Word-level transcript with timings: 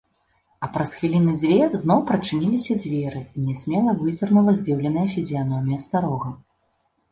А 0.67 0.69
праз 0.77 0.93
хвіліны 1.01 1.33
дзве 1.41 1.57
зноў 1.81 1.99
прачыніліся 2.07 2.79
дзверы 2.81 3.21
і 3.37 3.45
нясмела 3.51 3.91
вызірнула 4.01 4.51
здзіўленая 4.63 5.07
фізіяномія 5.15 5.77
старога. 5.89 6.37